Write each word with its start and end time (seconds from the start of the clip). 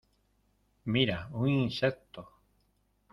Mira 0.95 1.19
un 1.41 1.47
insecto 1.49 2.25